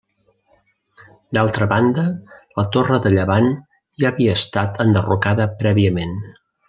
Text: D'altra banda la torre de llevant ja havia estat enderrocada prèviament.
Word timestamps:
D'altra 1.37 1.67
banda 1.73 2.05
la 2.61 2.65
torre 2.77 2.99
de 3.05 3.11
llevant 3.17 3.51
ja 4.05 4.13
havia 4.13 4.35
estat 4.41 4.81
enderrocada 4.87 5.47
prèviament. 5.61 6.17